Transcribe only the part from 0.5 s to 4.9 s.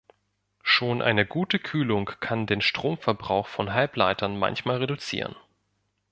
Schon eine gute Kühlung kann den Stromverbrauch von Halbleitern manchmal